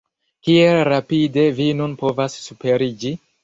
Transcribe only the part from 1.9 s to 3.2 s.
povas superiĝi!